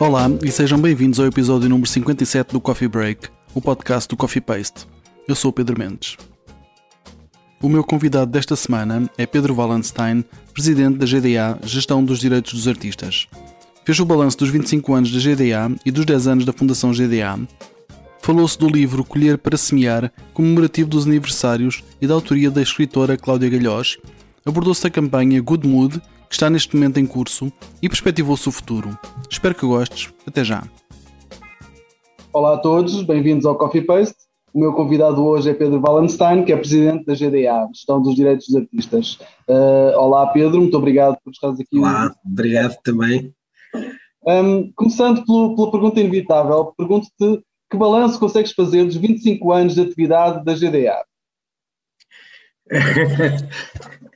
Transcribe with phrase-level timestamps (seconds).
[0.00, 4.40] Olá e sejam bem-vindos ao episódio número 57 do Coffee Break, o podcast do Coffee
[4.40, 4.88] Paste.
[5.28, 6.16] Eu sou o Pedro Mendes.
[7.62, 12.66] O meu convidado desta semana é Pedro Wallenstein, presidente da GDA Gestão dos Direitos dos
[12.66, 13.28] Artistas.
[13.84, 17.38] Fez o balanço dos 25 anos da GDA e dos 10 anos da Fundação GDA.
[18.22, 23.50] Falou-se do livro Colher para Semear, comemorativo dos aniversários e da autoria da escritora Cláudia
[23.50, 23.98] Galhós.
[24.46, 27.52] Abordou-se a campanha Good Mood, que está neste momento em curso,
[27.82, 28.96] e perspectivou-se o futuro.
[29.28, 30.14] Espero que gostes.
[30.24, 30.62] Até já.
[32.32, 34.14] Olá a todos, bem-vindos ao Coffee Paste.
[34.54, 38.46] O meu convidado hoje é Pedro Wallenstein, que é presidente da GDA, Gestão dos Direitos
[38.46, 39.18] dos Artistas.
[39.48, 41.80] Uh, olá Pedro, muito obrigado por estares aqui.
[41.80, 43.34] Olá, obrigado também.
[44.24, 49.80] Um, começando pelo, pela pergunta inevitável, pergunto-te que balanço consegues fazer dos 25 anos de
[49.80, 51.04] atividade da GDA?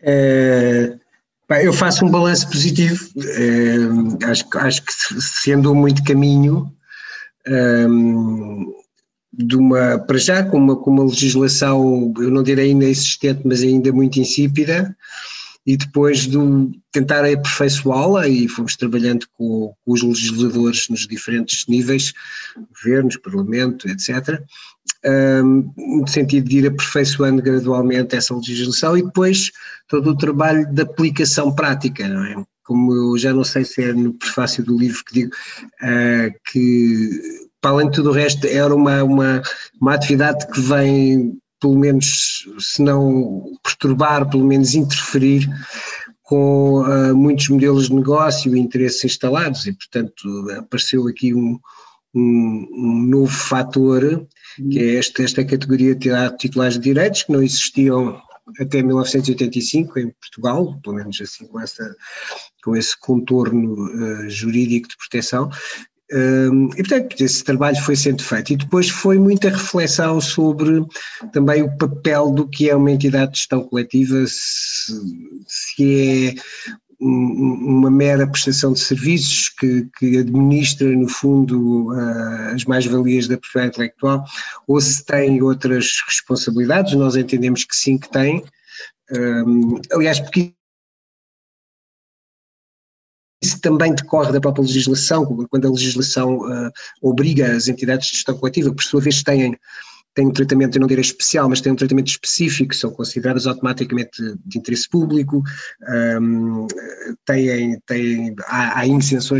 [0.00, 0.96] é,
[1.50, 3.08] eu faço um balanço positivo.
[4.24, 6.72] Acho, acho que se andou muito caminho
[7.46, 8.72] um,
[9.32, 13.62] de uma, para já, com uma, com uma legislação, eu não direi ainda existente, mas
[13.62, 14.96] ainda muito insípida
[15.66, 16.38] e depois de
[16.92, 22.12] tentar aperfeiçoá-la e fomos trabalhando com, com, os legisladores nos diferentes níveis,
[22.70, 24.42] governos, parlamento, etc.,
[25.06, 29.50] um, no sentido de ir aperfeiçoando gradualmente essa legislação e depois
[29.88, 32.44] todo o trabalho de aplicação prática, não é?
[32.64, 35.30] Como eu já não sei se é no prefácio do livro que digo,
[35.82, 37.20] uh, que
[37.60, 39.42] para além de tudo o resto era uma, uma,
[39.80, 45.48] uma atividade que vem pelo menos, se não perturbar, pelo menos interferir
[46.22, 51.58] com uh, muitos modelos de negócio e interesses instalados, e portanto apareceu aqui um,
[52.14, 54.26] um, um novo fator,
[54.70, 58.20] que é esta, esta categoria de titulares de direitos, que não existiam
[58.60, 61.96] até 1985 em Portugal, pelo menos assim com, essa,
[62.62, 65.48] com esse contorno uh, jurídico de proteção,
[66.76, 70.84] e portanto esse trabalho foi sendo feito e depois foi muita reflexão sobre
[71.32, 74.92] também o papel do que é uma entidade de gestão coletiva, se,
[75.46, 83.28] se é uma mera prestação de serviços que, que administra, no fundo, uh, as mais-valias
[83.28, 84.24] da propriedade intelectual,
[84.66, 88.44] ou se tem outras responsabilidades, nós entendemos que sim que tem.
[89.12, 90.54] Um, aliás, porque
[93.64, 96.70] também decorre da própria legislação, quando a legislação uh,
[97.00, 99.58] obriga as entidades de gestão coletiva, que por sua vez têm,
[100.14, 104.20] têm um tratamento, eu não direi especial, mas têm um tratamento específico, são consideradas automaticamente
[104.44, 105.42] de interesse público,
[106.20, 106.66] um,
[107.24, 108.84] têm, têm, há, há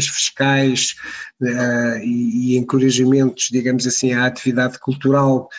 [0.01, 0.95] fiscais
[1.43, 5.51] uh, e, e, encorajamentos, digamos assim, à atividade cultural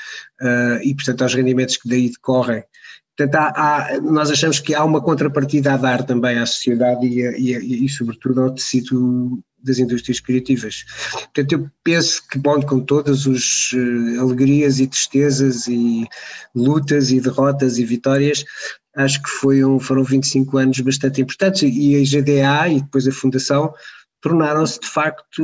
[0.42, 2.64] uh, e, portanto, aos rendimentos que daí decorrem.
[3.18, 7.22] Portanto, há, há, nós achamos que há uma contrapartida a dar também à sociedade e,
[7.22, 10.86] e, e, sobretudo, ao tecido das indústrias criativas.
[11.12, 16.06] Portanto, eu penso que, bom, com todas as uh, alegrias e tristezas e
[16.54, 18.46] lutas e derrotas e vitórias,
[18.96, 23.12] acho que foi um, foram 25 anos bastante importantes e a GDA e depois a
[23.12, 23.74] Fundação
[24.22, 25.44] tornaram-se, de facto,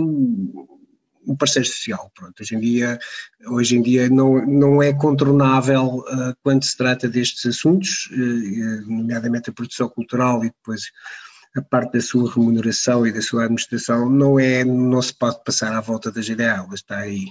[1.28, 2.12] um parceiro social.
[2.16, 3.00] Pronto, hoje em dia,
[3.48, 9.50] hoje em dia não, não é contornável uh, quando se trata destes assuntos, uh, nomeadamente
[9.50, 10.84] a produção cultural e depois
[11.56, 15.76] a parte da sua remuneração e da sua administração, não é, não se pode passar
[15.76, 17.28] à volta da GDA, ela está aí.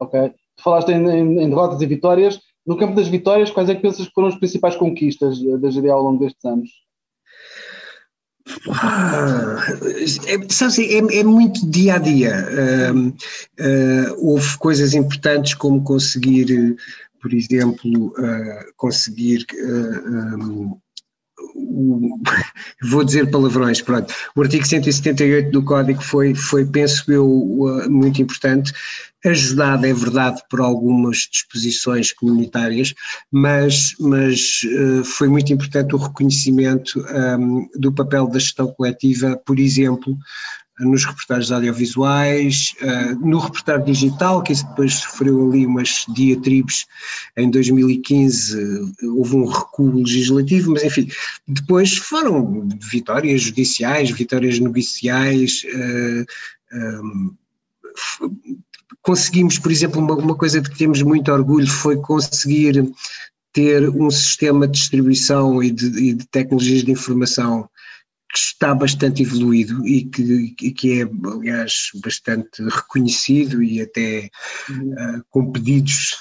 [0.00, 0.34] Ok.
[0.58, 2.40] Falaste em, em, em derrotas e vitórias.
[2.66, 5.92] No campo das vitórias, quais é que pensas que foram as principais conquistas da GDA
[5.92, 6.70] ao longo destes anos?
[8.70, 9.58] Ah,
[10.26, 12.46] é, é, é, muito dia a dia.
[13.60, 16.76] Uh, houve coisas importantes como conseguir,
[17.20, 20.76] por exemplo, uh, conseguir um,
[22.82, 24.12] vou dizer palavrões, pronto.
[24.36, 27.26] O artigo 178 do Código foi, foi penso eu,
[27.88, 28.72] muito importante,
[29.24, 32.92] ajudado, é verdade, por algumas disposições comunitárias,
[33.30, 37.04] mas, mas uh, foi muito importante o reconhecimento
[37.38, 40.16] um, do papel da gestão coletiva, por exemplo,
[40.84, 46.86] nos reportagens audiovisuais, uh, no reportagem digital, que depois sofreu ali umas diatribes
[47.36, 51.08] em 2015, uh, houve um recuo legislativo, mas enfim,
[51.46, 56.26] depois foram vitórias judiciais, vitórias negociais, uh,
[56.74, 57.34] um,
[59.02, 62.92] conseguimos, por exemplo, uma, uma coisa de que temos muito orgulho foi conseguir
[63.52, 67.68] ter um sistema de distribuição e de, e de tecnologias de informação
[68.32, 74.30] que está bastante evoluído e que, que é, aliás, bastante reconhecido e até
[74.70, 76.16] uh, com pedidos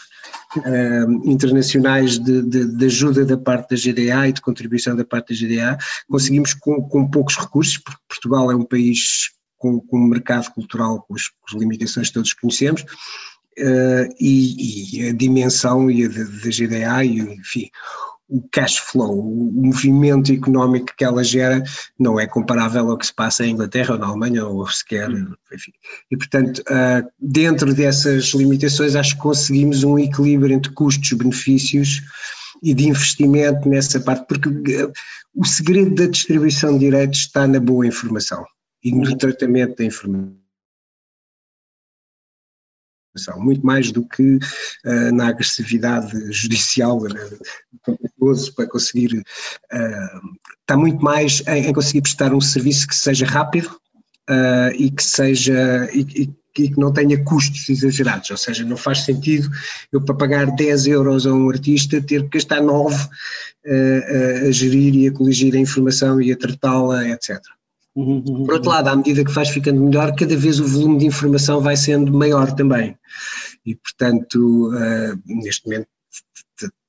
[0.57, 5.33] uh, internacionais de, de, de, ajuda da parte da GDA e de contribuição da parte
[5.33, 5.77] da GDA.
[6.09, 11.05] Conseguimos com, com poucos recursos, porque Portugal é um país com, com o mercado cultural,
[11.07, 16.09] com as, com as limitações que todos conhecemos, uh, e, e, a dimensão e a
[16.09, 17.69] da GDA, e, enfim,
[18.31, 21.61] o cash flow, o movimento económico que ela gera
[21.99, 25.73] não é comparável ao que se passa em Inglaterra ou na Alemanha ou sequer, enfim.
[26.09, 32.01] E portanto, ah, dentro dessas limitações acho que conseguimos um equilíbrio entre custos, benefícios
[32.63, 34.49] e de investimento nessa parte, porque
[34.81, 34.89] ah,
[35.35, 38.45] o segredo da distribuição de direitos está na boa informação
[38.81, 40.40] e no tratamento da informação
[43.37, 44.37] muito mais do que
[44.85, 50.21] uh, na agressividade judicial uh, para conseguir uh,
[50.61, 53.67] está muito mais em, em, conseguir prestar um serviço que seja rápido
[54.29, 59.05] uh, e que seja e, e, que não tenha custos exagerados, ou seja, não faz
[59.05, 59.49] sentido
[59.89, 64.93] eu para pagar 10 euros a um artista ter que gastar 9 a, a gerir
[64.95, 67.39] e a coligir a informação e a tratá-la, etc.
[67.95, 68.75] Uhum, uhum, Por outro uhum.
[68.75, 72.13] lado, à medida que vais ficando melhor, cada vez o volume de informação vai sendo
[72.13, 72.97] maior também.
[73.65, 75.87] E, portanto, uh, neste momento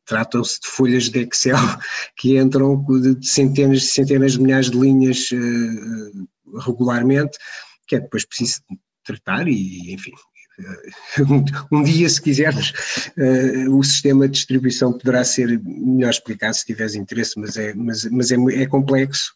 [0.05, 1.57] tratam-se de folhas de Excel
[2.17, 7.39] que entram de centenas e centenas de milhares de linhas uh, regularmente,
[7.87, 8.61] que é depois preciso
[9.05, 10.13] tratar e, enfim,
[11.29, 12.73] um, um dia, se quiseres,
[13.17, 18.05] uh, o sistema de distribuição poderá ser melhor explicado se tiveres interesse, mas é, mas,
[18.05, 19.33] mas é, é complexo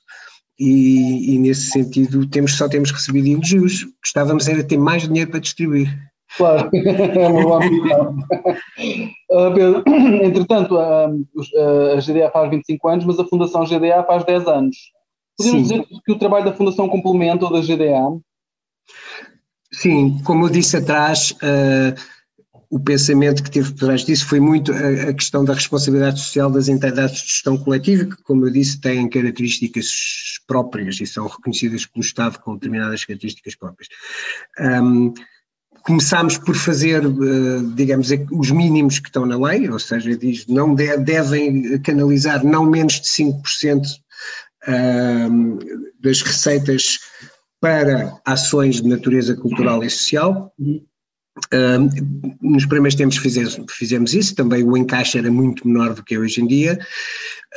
[0.58, 3.86] e, e, nesse sentido temos, só temos recebido elogios.
[4.02, 5.88] Gostávamos era ter mais dinheiro para distribuir.
[6.36, 8.16] Claro, é uma boa ambição.
[9.30, 9.84] uh, Pedro,
[10.24, 14.76] entretanto, uh, a GDA faz 25 anos, mas a Fundação GDA faz 10 anos.
[15.36, 15.80] Podemos Sim.
[15.80, 18.18] dizer que o trabalho da Fundação complementa o da GDA?
[19.72, 22.15] Sim, como eu disse atrás, uh,
[22.70, 26.50] o pensamento que teve por trás disso foi muito a, a, questão da responsabilidade social
[26.50, 29.86] das entidades de gestão coletiva, que, como eu disse, têm características
[30.46, 33.88] próprias e são reconhecidas pelo Estado com determinadas características próprias.
[34.58, 35.12] Um,
[35.82, 37.08] começámos por fazer, eh,
[37.76, 42.94] digamos, os mínimos que estão na lei, ou seja, diz não devem canalizar não menos
[42.94, 43.82] de 5%
[46.00, 46.98] das receitas
[47.60, 50.52] para ações de natureza cultural e social.
[52.40, 56.18] Nos primeiros tempos fizemos, fizemos, isso, também o encaixe era muito menor do que é
[56.18, 56.78] hoje em dia,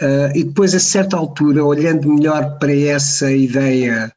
[0.02, 4.12] uh, e depois a certa altura, olhando melhor para essa ideia,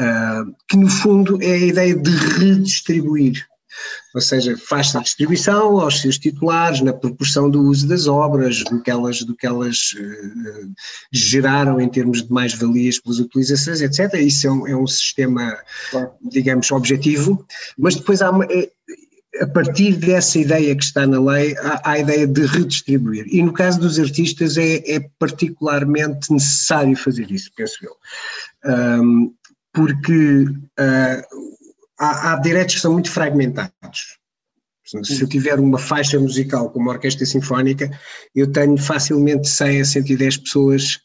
[0.00, 3.46] uh, que no fundo é a ideia de redistribuir,
[4.14, 8.82] ou seja, faz-se a distribuição aos seus titulares na proporção do uso das obras, do
[8.82, 10.72] que elas, do que elas uh,
[11.12, 14.14] geraram em termos de mais-valias pelas utilizações, etc.
[14.14, 15.56] Isso é um, é um sistema,
[16.22, 17.46] digamos, objetivo,
[17.78, 18.70] mas depois há uma, eh,
[19.40, 23.26] a partir dessa ideia que está na lei, há, há a ideia de redistribuir.
[23.28, 27.96] E no caso dos artistas é, é particularmente necessário fazer isso, penso eu.
[28.64, 29.34] Um,
[29.72, 31.22] porque uh,
[31.98, 34.18] há, há diretos que são muito fragmentados.
[35.02, 37.90] Se eu tiver uma faixa musical com uma orquestra sinfónica,
[38.34, 41.00] eu tenho facilmente 100 a 110 pessoas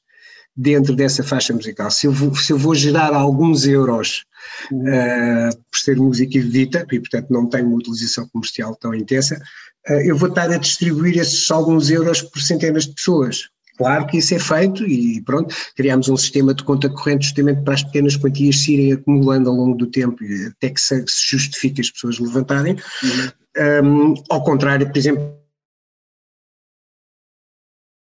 [0.56, 1.92] dentro dessa faixa musical.
[1.92, 4.24] Se eu vou, se eu vou gerar alguns euros
[4.72, 9.38] uh, por ser música erudita, e portanto não tenho uma utilização comercial tão intensa,
[9.90, 13.50] uh, eu vou estar a distribuir esses alguns euros por centenas de pessoas.
[13.78, 17.74] Claro que isso é feito e pronto, criamos um sistema de conta corrente justamente para
[17.74, 21.90] as pequenas quantias se irem acumulando ao longo do tempo até que se justifique as
[21.90, 22.76] pessoas levantarem.
[23.04, 23.32] Uhum.
[23.84, 25.43] Um, ao contrário, por exemplo,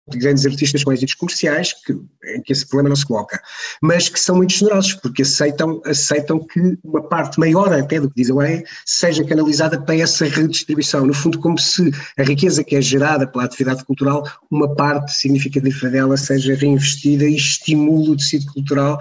[0.10, 3.42] de grandes artistas com êxitos comerciais, que, em que esse problema não se coloca,
[3.82, 8.16] mas que são muito generosos, porque aceitam, aceitam que uma parte maior até do que
[8.22, 12.76] diz a lei seja canalizada para essa redistribuição, no fundo como se a riqueza que
[12.76, 18.46] é gerada pela atividade cultural, uma parte significativa dela seja reinvestida e estimule o tecido
[18.48, 19.00] cultural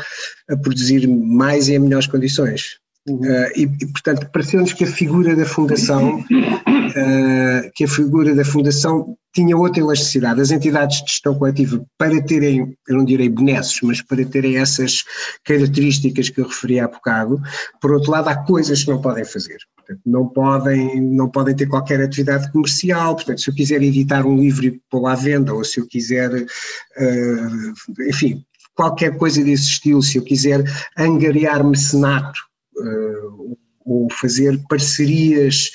[0.49, 2.81] a produzir mais e em melhores condições.
[3.09, 3.17] Uhum.
[3.17, 8.45] Uh, e, e, portanto, pareceu-nos que a figura da Fundação, uh, que a figura da
[8.45, 10.41] Fundação tinha outra elasticidade.
[10.41, 15.03] As entidades de gestão coletiva, para terem, eu não direi benesses, mas para terem essas
[15.45, 17.41] características que eu referi há bocado,
[17.81, 19.59] por outro lado, há coisas que não podem fazer.
[20.07, 23.17] Não podem, não podem ter qualquer atividade comercial.
[23.17, 26.31] Portanto, se eu quiser editar um livro e pô-lo à venda, ou se eu quiser,
[26.33, 30.65] uh, enfim, qualquer coisa desse estilo, se eu quiser
[30.97, 32.41] angariar mecenato
[32.77, 35.71] uh, ou fazer parcerias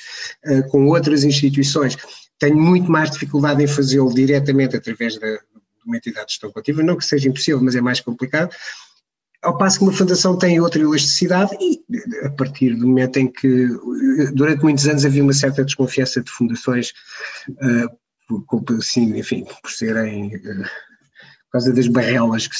[0.46, 1.96] uh, com outras instituições.
[2.38, 5.40] Tenho muito mais dificuldade em fazê-lo diretamente através da, de
[5.84, 8.54] uma entidade de gestão coletiva, não que seja impossível, mas é mais complicado.
[9.42, 11.80] Ao passo que uma fundação tem outra elasticidade e
[12.24, 13.68] a partir do momento em que
[14.34, 16.92] durante muitos anos havia uma certa desconfiança de fundações,
[17.50, 20.64] uh, por, assim, enfim, por serem uh,
[21.48, 22.56] por causa das barrelas que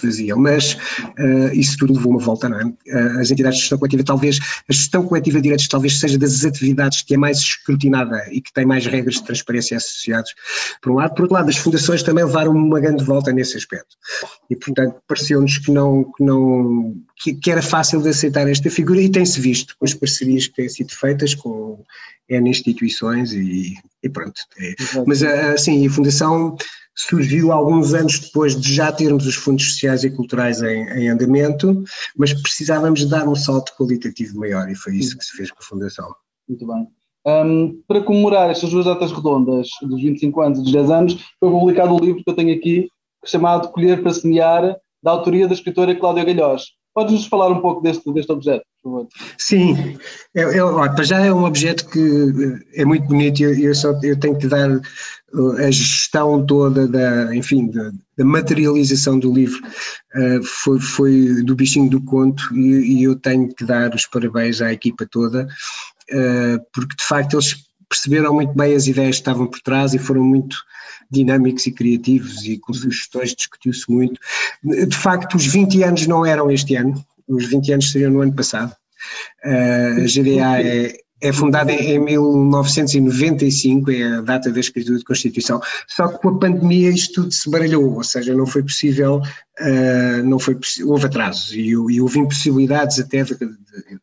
[0.00, 0.74] faziam, mas
[1.18, 2.64] uh, isso tudo levou uma volta, não é?
[2.64, 4.38] Uh, as entidades de gestão coletiva, talvez,
[4.68, 8.52] a gestão coletiva de direitos talvez seja das atividades que é mais escrutinada e que
[8.52, 10.30] tem mais regras de transparência associadas,
[10.80, 11.14] por um lado.
[11.14, 13.96] Por outro lado, as fundações também levaram uma grande volta nesse aspecto.
[14.48, 19.00] E, portanto, pareceu-nos que não, que não, que, que era fácil de aceitar esta figura
[19.00, 21.82] e tem-se visto com as parcerias que têm sido feitas com
[22.28, 24.40] N instituições e, e pronto.
[24.58, 24.74] É.
[25.06, 26.56] Mas assim, a Fundação
[27.06, 31.82] surgiu alguns anos depois de já termos os fundos sociais e culturais em, em andamento,
[32.16, 35.66] mas precisávamos dar um salto qualitativo maior e foi isso que se fez com a
[35.66, 36.14] Fundação.
[36.48, 36.86] Muito bem.
[37.26, 41.50] Um, para comemorar estas duas datas redondas dos 25 anos e dos 10 anos, foi
[41.50, 42.88] publicado o um livro que eu tenho aqui,
[43.24, 46.64] chamado Colher para Semear, da autoria da escritora Cláudia Galhós.
[46.94, 48.64] Podes-nos falar um pouco deste, deste objeto?
[49.36, 49.98] Sim,
[50.34, 54.18] eu, eu, para já é um objeto que é muito bonito eu, eu, só, eu
[54.18, 59.60] tenho que dar uh, a gestão toda da, enfim, da, da materialização do livro.
[60.16, 64.62] Uh, foi, foi, do bichinho do conto e, e, eu tenho que dar os parabéns
[64.62, 67.56] à equipa toda uh, porque de facto eles
[67.88, 70.56] perceberam muito bem as ideias que estavam por trás e foram muito
[71.10, 74.20] dinâmicos e criativos e com sugestões discutiu-se muito.
[74.62, 78.34] De facto, os 20 anos não eram este ano, os 20 anos seriam no ano
[78.34, 78.74] passado.
[79.44, 85.60] Uh, a GDA é, é fundada em 1995, é a data da escritura de Constituição,
[85.86, 89.20] só que com a pandemia isto tudo se baralhou, ou seja, não foi possível,
[89.60, 94.00] uh, não foi, houve atrasos e, e houve impossibilidades até de, de, de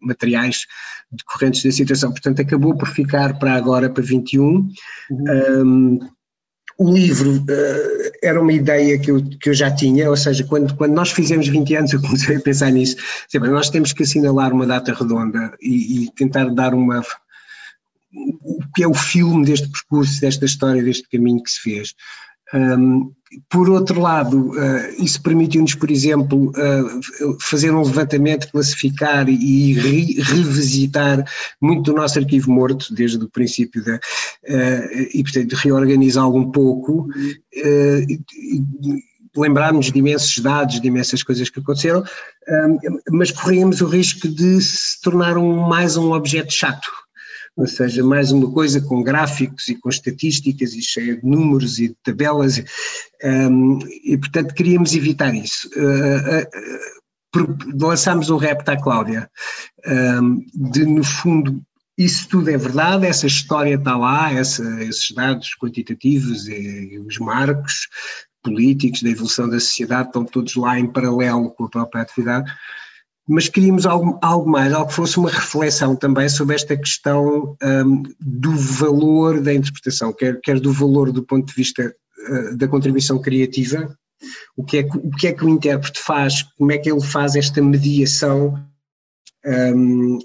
[0.00, 0.66] materiais
[1.10, 4.42] decorrentes da situação, portanto acabou por ficar para agora, para 21.
[4.44, 4.72] Uhum.
[5.10, 5.98] Um,
[6.82, 10.74] o livro uh, era uma ideia que eu, que eu já tinha, ou seja, quando,
[10.74, 12.96] quando nós fizemos 20 anos eu comecei a pensar nisso,
[13.28, 17.02] sempre, nós temos que assinalar uma data redonda e, e tentar dar uma
[18.14, 21.94] o que é o filme deste percurso, desta história, deste caminho que se fez.
[22.54, 23.12] Um,
[23.48, 30.20] por outro lado, uh, isso permitiu-nos, por exemplo, uh, fazer um levantamento, classificar e re
[30.20, 31.24] revisitar
[31.60, 33.82] muito do nosso arquivo morto, desde o princípio.
[33.82, 33.98] Uh,
[35.14, 37.08] e, portanto, reorganizá-lo um pouco.
[39.34, 42.04] Lembrarmos de imensos dados, de imensas coisas que aconteceram,
[43.10, 47.01] mas corríamos o risco de se tornar um, mais um objeto chato
[47.56, 51.88] ou seja, mais uma coisa com gráficos e com estatísticas e cheia de números e
[51.88, 52.62] de tabelas,
[53.22, 55.68] um, e portanto queríamos evitar isso.
[55.76, 59.30] Uh, uh, lançámos um repto à Cláudia,
[59.86, 61.62] um, de no fundo
[61.96, 67.88] isso tudo é verdade, essa história está lá, essa, esses dados quantitativos e, os marcos
[68.42, 72.50] políticos da evolução da sociedade estão todos lá em paralelo com a própria atividade,
[73.32, 78.02] mas queríamos algo, algo mais, algo que fosse uma reflexão também sobre esta questão um,
[78.20, 81.94] do valor da interpretação, quer, quer do valor do ponto de vista
[82.28, 83.96] uh, da contribuição criativa,
[84.54, 87.00] o que, é que, o que é que o intérprete faz, como é que ele
[87.00, 88.62] faz esta mediação.
[89.44, 90.18] Um,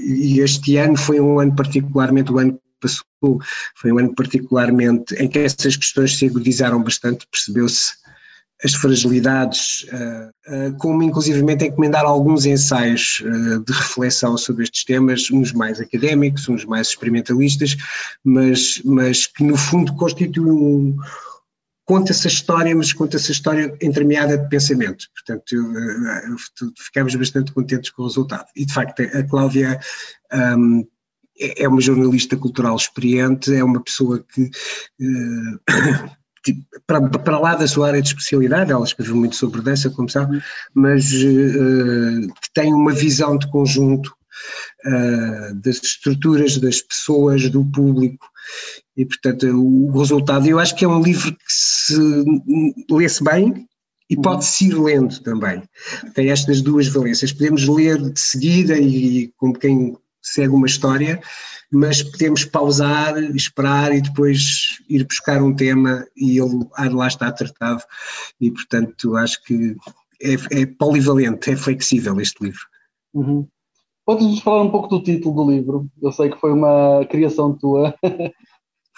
[0.00, 3.40] e este ano foi um ano particularmente, o ano que passou,
[3.74, 8.05] foi um ano particularmente em que essas questões se agudizaram bastante, percebeu-se
[8.64, 15.30] as fragilidades, eh, eh, como inclusivamente encomendar alguns ensaios eh, de reflexão sobre estes temas,
[15.30, 17.76] uns mais académicos, uns mais experimentalistas,
[18.24, 20.96] mas, mas que no fundo constituem um,
[21.84, 25.06] conta essa história, mas conta essa história entremeada de pensamento.
[25.12, 25.54] Portanto,
[26.78, 28.46] ficamos bastante contentes com o resultado.
[28.56, 29.78] E de facto, a Cláudia
[30.56, 30.86] um,
[31.38, 34.50] é, é uma jornalista cultural experiente, é uma pessoa que
[36.86, 40.42] para, para lá da sua área de especialidade, ela escreveu muito sobre dança, como sabe,
[40.74, 44.14] mas uh, que tem uma visão de conjunto
[44.86, 48.26] uh, das estruturas, das pessoas, do público,
[48.96, 51.96] e portanto o resultado, eu acho que é um livro que se
[52.90, 53.66] lê-se bem,
[54.08, 54.22] e uhum.
[54.22, 55.62] pode-se ir lendo também.
[56.14, 57.32] Tem estas duas valências.
[57.32, 61.20] Podemos ler de seguida e como quem segue uma história,
[61.72, 67.82] mas podemos pausar, esperar e depois ir buscar um tema e ele lá está tratado
[68.40, 69.76] e portanto acho que
[70.22, 72.60] é, é polivalente, é flexível este livro.
[73.12, 73.46] Uhum.
[74.04, 75.90] Podes-nos falar um pouco do título do livro?
[76.00, 77.94] Eu sei que foi uma criação tua.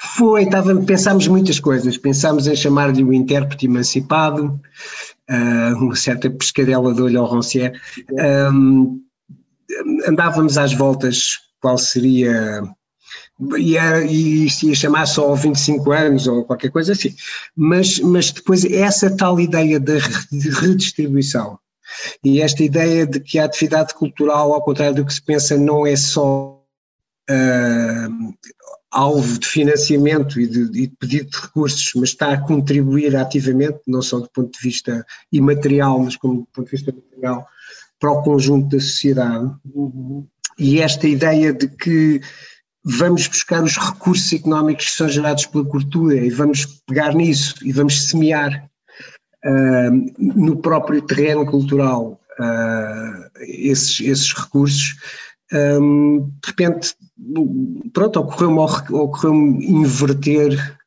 [0.00, 1.98] Foi, estava, pensámos muitas coisas.
[1.98, 4.60] Pensámos em chamar-lhe o intérprete emancipado,
[5.28, 7.72] uh, uma certa pescadela de olho ao Roncier.
[8.52, 9.02] Um,
[10.06, 12.62] andávamos às voltas qual seria
[13.56, 17.14] e, isto ia chamar só 25 anos ou qualquer coisa assim.
[17.56, 19.98] Mas, mas depois essa tal ideia de
[20.60, 21.58] redistribuição
[22.22, 25.86] e esta ideia de que a atividade cultural, ao contrário do que se pensa, não
[25.86, 26.62] é só
[27.30, 28.34] uh,
[28.90, 33.80] alvo de financiamento e de, e de, pedido de recursos, mas está a contribuir ativamente,
[33.86, 37.46] não só do ponto de vista imaterial, mas como do ponto de vista material,
[37.98, 39.52] para o conjunto da sociedade.
[39.74, 40.26] Uhum.
[40.58, 42.20] E esta ideia de que
[42.84, 47.72] vamos buscar os recursos económicos que são gerados pela cultura e vamos pegar nisso e
[47.72, 48.68] vamos semear
[49.44, 54.96] uh, no próprio terreno cultural uh, esses, esses recursos,
[55.52, 56.94] um, de repente,
[57.92, 60.77] pronto, ocorreu-me ocorreu inverter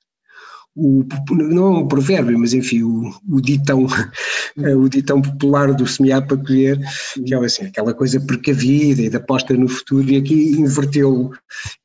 [0.75, 3.85] o, não é um provérbio, mas enfim, o, o ditão,
[4.77, 6.79] o ditão popular do semear para colher,
[7.25, 11.31] que é assim, aquela coisa precavida e da aposta no futuro, e aqui inverteu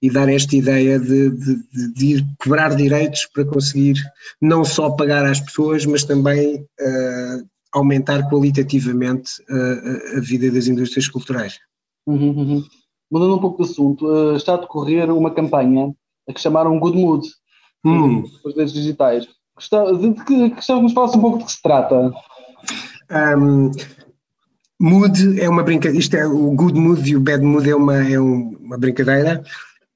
[0.01, 3.97] e dar esta ideia de, de, de, ir quebrar direitos para conseguir
[4.41, 11.09] não só pagar às pessoas, mas também uh, aumentar qualitativamente uh, a vida das indústrias
[11.09, 11.59] culturais.
[12.07, 12.65] Uhum, uhum.
[13.11, 15.93] Mudando um pouco de assunto, uh, está a decorrer uma campanha
[16.29, 17.29] a que chamaram Good Mood,
[17.89, 18.25] hum.
[18.45, 19.29] os direitos digitais.
[19.55, 22.13] Gostava, de que, gostava que falasse um pouco de que se trata.
[23.11, 23.71] Um,
[24.79, 27.97] mood é uma brincadeira, isto é o good mood e o bad mood é uma,
[28.07, 29.43] é uma brincadeira.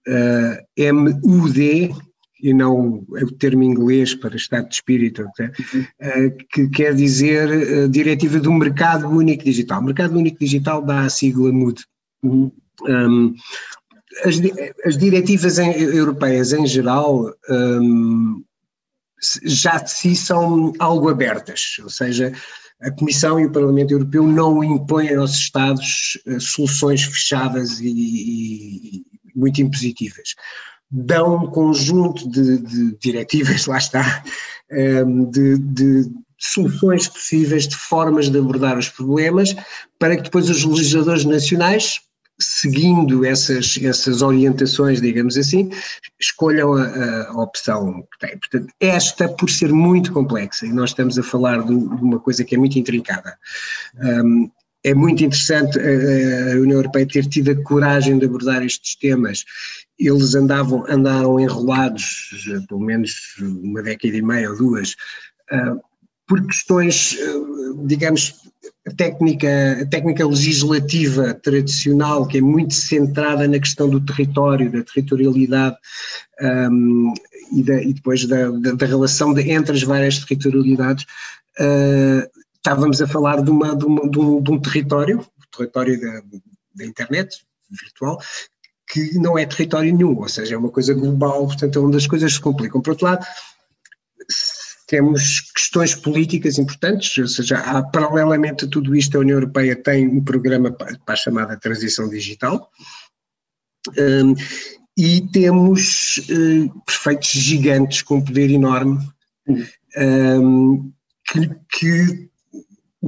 [0.09, 1.95] Uh, M-U-D,
[2.43, 7.49] e não é o termo inglês para estado de espírito, uh, que quer dizer
[7.85, 9.81] uh, Diretiva do Mercado Único Digital.
[9.81, 11.83] O Mercado Único Digital dá a sigla MUD.
[12.23, 12.51] Uhum.
[12.89, 13.35] Um,
[14.25, 14.37] as,
[14.85, 18.43] as diretivas em, europeias em geral um,
[19.45, 22.33] já de si são algo abertas, ou seja,
[22.81, 29.03] a Comissão e o Parlamento Europeu não impõem aos Estados uh, soluções fechadas e, e,
[29.35, 30.35] muito impositivas.
[30.91, 34.25] Dão um conjunto de, de diretivas, lá está,
[35.07, 39.55] um, de, de soluções possíveis, de formas de abordar os problemas,
[39.99, 42.01] para que depois os legisladores nacionais
[42.41, 45.71] seguindo essas, essas orientações, digamos assim,
[46.19, 48.39] escolham a, a, opção que têm.
[48.39, 52.55] Portanto, esta, por ser muito complexa, e nós estamos a falar de, uma coisa que
[52.55, 53.37] é muito intrincada,
[54.03, 54.51] um,
[54.83, 59.45] é muito interessante a, União Europeia ter tido a coragem de abordar estes temas.
[59.99, 62.31] Eles andavam, andaram enrolados,
[62.69, 64.93] pelo menos uma década e meia ou duas,
[65.53, 65.81] uh,
[66.27, 68.35] por questões, uh, digamos,
[68.87, 74.83] a técnica, a técnica legislativa tradicional, que é muito centrada na questão do território, da
[74.83, 75.77] territorialidade
[76.41, 77.13] um,
[77.53, 81.05] e, da, e, depois da, da, da relação de, entre as várias territorialidades,
[81.59, 86.01] uh, estávamos a falar de, uma, de, uma, de, um, de um, território, o território
[86.01, 86.23] da,
[86.77, 88.19] da internet virtual,
[88.91, 92.07] que não é território nenhum, ou seja, é uma coisa global, portanto é onde as
[92.07, 92.81] coisas se complicam.
[92.81, 93.25] Por outro lado,
[94.91, 100.09] temos questões políticas importantes, ou seja, há, paralelamente a tudo isto, a União Europeia tem
[100.09, 102.69] um programa para, a chamada transição digital,
[103.97, 104.35] um,
[104.99, 108.99] e temos uh, prefeitos gigantes com poder enorme
[109.97, 110.93] um,
[111.31, 112.31] que, que,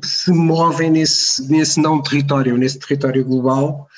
[0.04, 3.88] se movem nesse, nesse não território, nesse território global,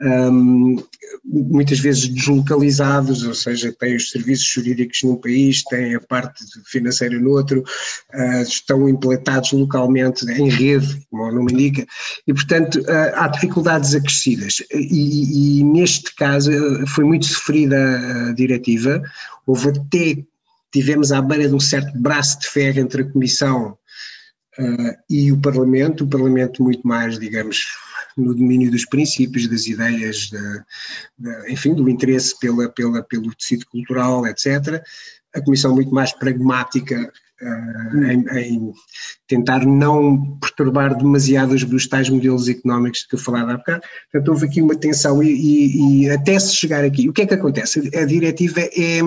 [0.00, 0.76] um,
[1.24, 7.18] muitas vezes deslocalizados, ou seja, têm os serviços jurídicos num país, têm a parte financeira
[7.18, 7.64] no outro,
[8.14, 11.86] uh, estão implantados localmente em rede, como o nome indica,
[12.26, 14.62] e portanto uh, há dificuldades acrescidas.
[14.72, 16.50] E, e, neste caso
[16.88, 19.02] foi muito sofrida a diretiva,
[19.46, 20.22] houve até,
[20.72, 23.76] tivemos à beira de um certo braço de ferro entre a Comissão
[24.58, 27.66] uh, e o Parlamento, o Parlamento muito mais, digamos,
[28.20, 30.62] no domínio dos princípios, das ideias, de,
[31.18, 34.82] de, enfim, do interesse pela, pela, pelo tecido cultural, etc.
[35.34, 38.72] A Comissão muito mais pragmática uh, em, em,
[39.26, 43.82] tentar não perturbar demasiado os tais modelos económicos que eu falava há bocado.
[44.10, 47.26] Portanto, houve aqui uma tensão e, e, e até se chegar aqui, o que é
[47.26, 47.90] que acontece?
[47.96, 49.00] A diretiva é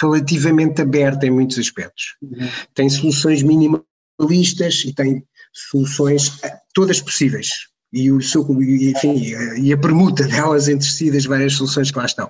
[0.00, 2.16] relativamente aberta em muitos aspectos.
[2.20, 2.48] Uhum.
[2.74, 9.22] Tem soluções minimalistas e tem soluções eh, todas possíveis e, o seu, enfim,
[9.56, 12.28] e a permuta delas entre si das várias soluções que lá estão.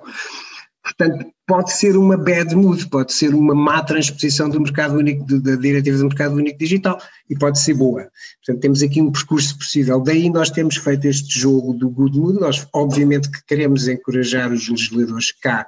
[0.83, 5.55] Portanto, pode ser uma bad mood, pode ser uma má transposição do mercado único, da
[5.55, 8.07] diretiva do mercado único digital e pode ser boa.
[8.45, 9.99] Portanto, temos aqui um percurso possível.
[9.99, 12.39] Daí nós temos feito este jogo do good mood.
[12.39, 15.65] Nós, obviamente, que queremos encorajar os legisladores cá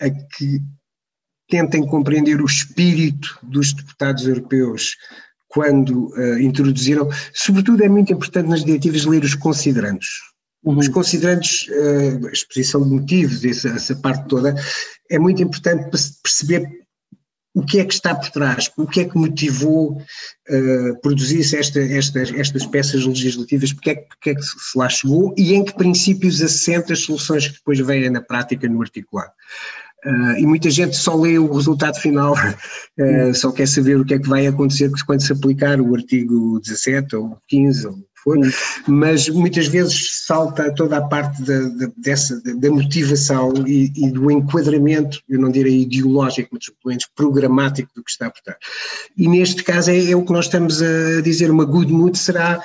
[0.00, 0.62] a que
[1.48, 4.96] tentem compreender o espírito dos deputados europeus
[5.56, 10.06] quando uh, introduziram, sobretudo é muito importante nas diretivas ler os considerandos.
[10.62, 10.76] Uhum.
[10.76, 14.54] Os considerandos, uh, a exposição de motivos, essa, essa parte toda,
[15.10, 16.68] é muito importante para perceber
[17.54, 21.80] o que é que está por trás, o que é que motivou uh, produzir-se esta,
[21.80, 25.74] estas, estas peças legislativas, porque é, porque é que se lá chegou e em que
[25.74, 29.32] princípios assenta as soluções que depois vêm na prática no articulado.
[30.06, 32.34] Uh, e muita gente só lê o resultado final,
[33.00, 36.60] uh, só quer saber o que é que vai acontecer quando se aplicar o artigo
[36.60, 38.38] 17 ou 15 ou for,
[38.88, 44.30] mas muitas vezes salta toda a parte da, da, dessa, da motivação e, e, do
[44.30, 48.58] enquadramento, eu não direi ideológico, mas pelo menos programático do que está por trás.
[49.16, 52.60] E neste caso é, é o que nós estamos a dizer, uma good mood será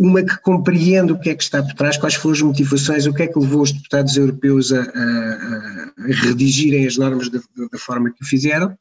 [0.00, 3.12] uma que compreende o que é que está por trás, quais foram as motivações, o
[3.12, 7.38] que é que levou os deputados europeus a, a, a redigirem as normas da,
[7.70, 8.74] da, forma que o fizeram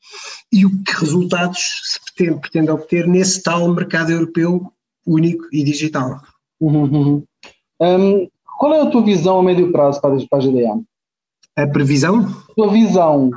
[0.49, 4.71] e o que resultados se pretende, pretende obter nesse tal mercado europeu
[5.05, 6.21] único e digital.
[6.58, 7.23] Uhum, uhum.
[7.82, 8.27] Um,
[8.58, 10.82] qual é a tua visão a médio prazo para, para a GDA?
[11.58, 12.34] A previsão?
[12.49, 13.29] A tua visão.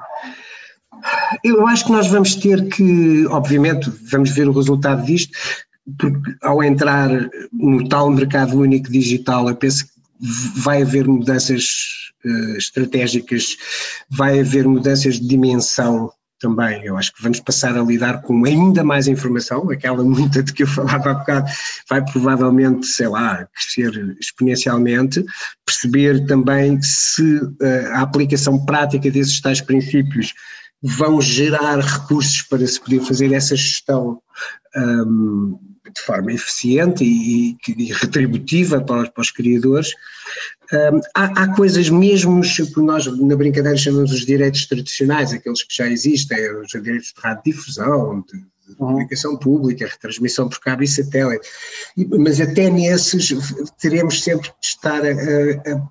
[1.42, 5.36] Eu acho que nós vamos ter que, obviamente, vamos ver o resultado disto,
[5.98, 7.08] porque ao entrar
[7.52, 9.92] no tal mercado único digital, eu penso que
[10.60, 11.64] vai haver mudanças
[12.24, 13.56] uh, estratégicas,
[14.08, 16.84] vai haver mudanças de dimensão também.
[16.84, 20.62] Eu acho que vamos passar a lidar com ainda mais informação, aquela muita de que
[20.62, 21.50] eu falava há bocado,
[21.88, 25.24] vai provavelmente, sei lá, crescer exponencialmente,
[25.64, 30.32] perceber também se uh, a aplicação prática desses tais princípios
[30.82, 34.20] vão gerar recursos para se poder fazer essa gestão
[34.76, 35.58] um,
[35.90, 39.92] de forma eficiente e, e retributiva para os, para os criadores.
[40.72, 45.74] Um, há, há, coisas mesmo que nós na brincadeira chamamos os direitos tradicionais, aqueles que
[45.74, 48.46] já existem, os direitos de radiodifusão, de, de
[48.78, 48.92] uhum.
[48.92, 51.46] publicação pública, retransmissão por cabo e satélite,
[52.18, 53.34] mas até nesses
[53.78, 55.88] teremos sempre de estar a, a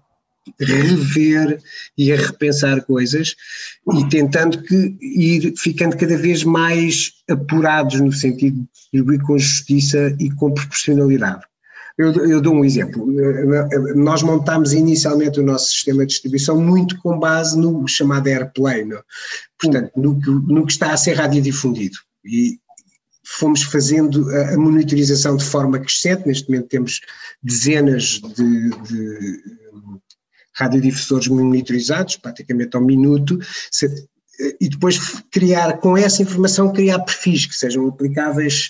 [0.59, 1.59] rever
[1.97, 3.35] e a repensar coisas
[3.93, 10.15] e tentando que ir ficando cada vez mais apurados no sentido de distribuir com justiça
[10.19, 11.43] e com proporcionalidade.
[11.97, 13.05] Eu, eu, dou um exemplo.
[13.95, 19.01] Nós montámos inicialmente o nosso sistema de distribuição muito com base no chamado AirPlay, não?
[19.59, 21.97] portanto, no que, no que está a ser radiodifundido.
[22.25, 22.59] E
[23.23, 26.27] fomos fazendo a, a monitorização de forma crescente.
[26.27, 27.01] Neste momento temos
[27.43, 29.43] dezenas de, de
[30.61, 33.39] radiodifusores monitorizados, praticamente ao minuto,
[33.71, 33.87] se,
[34.59, 34.97] e depois
[35.31, 38.69] criar, com essa informação, criar perfis que sejam aplicáveis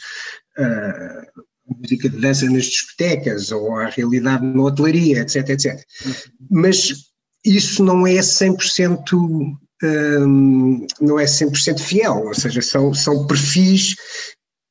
[0.57, 1.41] uh,
[1.79, 5.79] música de dança nas discotecas ou à realidade na hotelaria, etc, etc.
[6.49, 6.93] Mas
[7.45, 13.95] isso não é 100% um, não é 100% fiel, ou seja, são, são perfis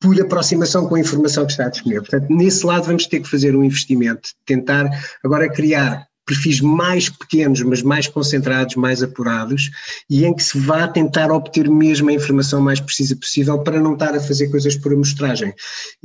[0.00, 2.02] por aproximação com a informação que está disponível.
[2.02, 4.88] Portanto, nesse lado vamos ter que fazer um investimento, tentar
[5.22, 9.68] agora criar perfis mais pequenos, mas mais concentrados, mais apurados,
[10.08, 13.94] e em que se vá tentar obter mesmo a informação mais precisa possível para não
[13.94, 15.52] estar a fazer coisas por amostragem.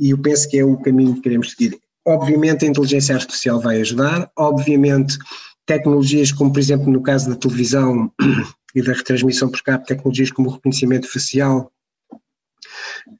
[0.00, 1.78] E eu penso que é o caminho que queremos seguir.
[2.04, 5.16] Obviamente a inteligência artificial vai ajudar, obviamente
[5.64, 8.10] tecnologias como, por exemplo, no caso da televisão
[8.74, 11.70] e da retransmissão por cabo, tecnologias como o reconhecimento facial,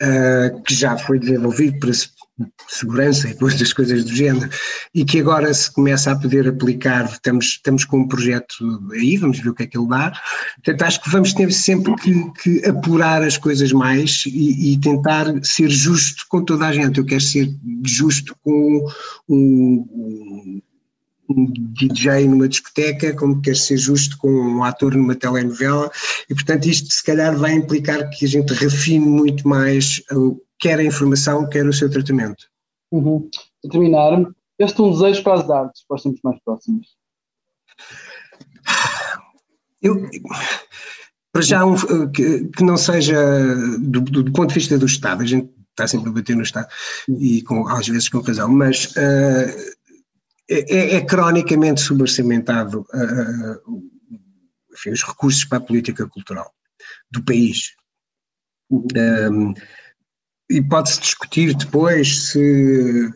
[0.03, 1.91] uh, que já foi desenvolvido para
[2.69, 4.51] segurança e outras coisas do género,
[4.95, 8.55] e que agora se começa a poder aplicar, estamos, estamos com um projeto
[8.93, 10.13] aí, vamos ver o que é que ele dá,
[10.57, 15.27] portanto acho que vamos ter sempre que, que apurar as coisas mais e, e, tentar
[15.43, 17.49] ser justo com toda a gente, eu quero ser
[17.85, 18.87] justo com
[19.29, 20.61] um,
[21.29, 25.91] um DJ numa discoteca, como quer ser justo com um ator numa telenovela,
[26.29, 30.03] e portanto isto se calhar vai implicar que a gente refine muito mais
[30.59, 32.47] quer a informação, quer o seu tratamento.
[32.91, 33.29] Uhum.
[33.63, 36.97] Para terminar, este é um desejo para as artes, para os tempos mais próximos.
[39.83, 40.09] Eu,
[41.33, 41.77] para já, um,
[42.11, 43.15] que, que, não seja
[43.79, 46.69] do, do, ponto de vista do Estado, a gente está sempre a bater no Estado
[47.09, 49.77] e com, às vezes com razão, mas uh,
[50.49, 53.83] é, é, cronicamente suborçamentado uh,
[54.73, 56.51] enfim, os recursos para a política cultural
[57.11, 57.75] do país.
[58.71, 59.55] Um,
[60.49, 63.11] e pode-se discutir depois se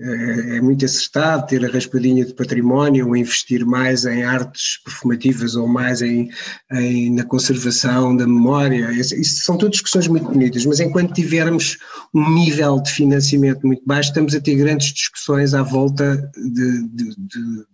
[0.00, 5.68] é muito acertado ter a raspadinha de património ou investir mais em artes perfumativas ou
[5.68, 6.28] mais em,
[6.72, 8.90] em na conservação da memória.
[8.92, 11.78] Isso são todas discussões muito bonitas, mas enquanto tivermos
[12.12, 17.04] um nível de financiamento muito baixo, estamos a ter grandes discussões à volta de, de,
[17.04, 17.64] de, de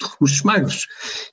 [0.00, 0.86] recursos magros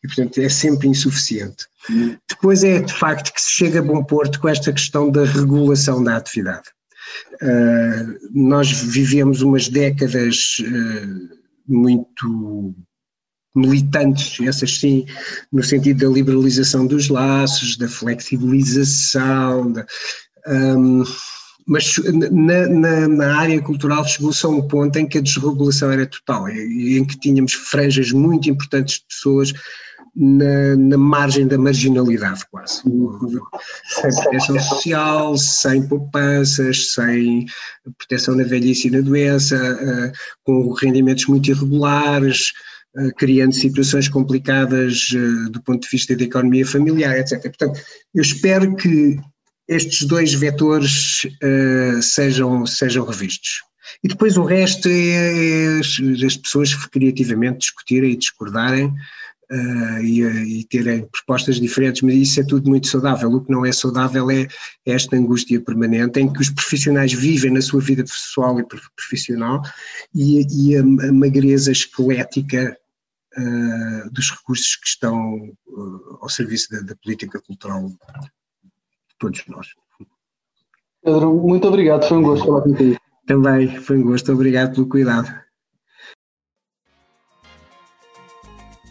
[0.04, 1.68] e, portanto, é sempre insuficiente.
[1.90, 2.18] Hum.
[2.30, 6.04] Depois é de facto que se chega a bom porto com esta questão da regulação
[6.04, 6.70] da atividade.
[7.42, 12.76] Uh, nós vivemos umas décadas uh, muito
[13.56, 15.06] militantes, essas sim,
[15.52, 19.86] no sentido da liberalização dos laços, da flexibilização, da,
[20.48, 21.04] um,
[21.68, 21.96] mas
[22.32, 26.50] na, na, na, área cultural chegou-se a um ponto em que a desregulação era total,
[26.50, 29.54] em que tínhamos franjas muito importantes de pessoas
[30.16, 32.82] na, na, margem da marginalidade, quase.
[32.82, 37.46] Sem proteção social, sem poupanças, sem
[37.98, 40.12] proteção na velhice e na doença, uh,
[40.44, 42.52] com rendimentos muito irregulares,
[42.98, 47.42] uh, criando situações complicadas uh, do ponto de vista da economia familiar, etc.
[47.42, 47.80] Portanto,
[48.14, 49.18] eu espero que
[49.68, 51.22] estes dois vetores
[52.02, 53.62] sejam, sejam revistos.
[54.04, 58.94] E depois o resto é, é as pessoas criativamente discutirem e discordarem
[59.52, 63.30] uh, e, e, terem propostas diferentes, mas isso é tudo muito saudável.
[63.30, 64.48] O que não é saudável é
[64.86, 69.62] esta angústia permanente em que os profissionais vivem na sua vida pessoal e profissional
[70.16, 72.78] e, e a, a, magreza esquelética
[73.38, 75.36] uh, dos recursos que estão
[75.68, 77.96] uh, ao serviço da, da política cultural de
[79.20, 79.68] todos nós.
[81.04, 82.98] Pedro, muito obrigado, foi um gosto falar contigo.
[83.26, 85.34] Também, foi um gosto, obrigado pelo cuidado.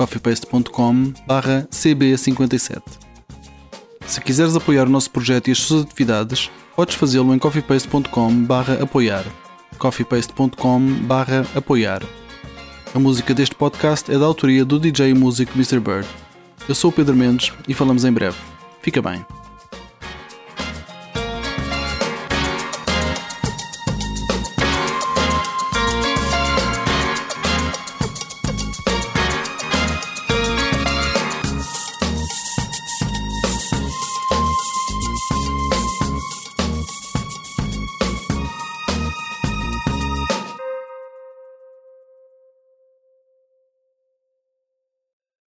[0.00, 2.82] coffeepaste.com cb57 coffeepaste.com cb57
[4.06, 8.46] Se quiseres apoiar o nosso projeto e as suas atividades, podes fazê-lo em coffeepaste.com
[8.82, 9.24] apoiar
[9.76, 10.80] coffeepaste.com
[11.54, 12.02] apoiar
[12.94, 15.78] A música deste podcast é da autoria do DJ músico Mr.
[15.78, 16.08] Bird.
[16.66, 18.36] Eu sou o Pedro Mendes e falamos em breve.
[18.82, 19.24] Fica bem.